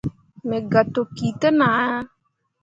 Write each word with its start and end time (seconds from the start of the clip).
Megah 0.49 0.87
tokki 0.93 1.27
ten 1.41 1.57
ah 1.67 1.75
ya. 1.89 1.97